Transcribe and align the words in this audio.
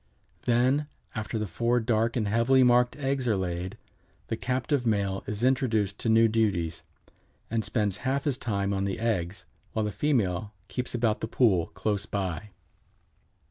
Then 0.45 0.87
after 1.13 1.37
the 1.37 1.45
four 1.45 1.79
dark 1.79 2.15
and 2.15 2.27
heavily 2.27 2.63
marked 2.63 2.95
eggs 2.95 3.27
are 3.27 3.35
laid 3.37 3.77
the 4.29 4.35
"captive 4.35 4.83
male 4.83 5.23
is 5.27 5.43
introduced 5.43 5.99
to 5.99 6.09
new 6.09 6.27
duties, 6.27 6.81
and 7.51 7.63
spends 7.63 7.97
half 7.97 8.23
his 8.23 8.39
time 8.39 8.73
on 8.73 8.85
the 8.85 8.97
eggs, 8.99 9.45
while 9.73 9.85
the 9.85 9.91
female 9.91 10.53
keeps 10.69 10.95
about 10.95 11.21
the 11.21 11.27
pool 11.27 11.67
close 11.75 12.07
by." 12.07 12.49